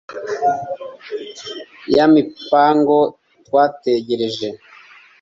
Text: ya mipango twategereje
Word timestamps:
ya 1.95 2.03
mipango 2.13 2.95
twategereje 3.45 4.47